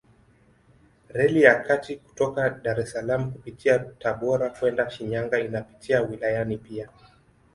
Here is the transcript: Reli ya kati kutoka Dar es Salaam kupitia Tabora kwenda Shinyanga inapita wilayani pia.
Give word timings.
Reli 1.09 1.41
ya 1.41 1.63
kati 1.63 1.95
kutoka 1.97 2.49
Dar 2.49 2.79
es 2.79 2.91
Salaam 2.91 3.31
kupitia 3.33 3.77
Tabora 3.99 4.49
kwenda 4.49 4.89
Shinyanga 4.89 5.39
inapita 5.39 6.01
wilayani 6.01 6.57
pia. 6.57 6.89